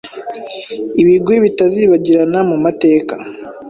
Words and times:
ibigwi 1.01 1.35
bitazibagirana 1.45 2.39
mu 2.49 2.55
mateka 2.63 3.13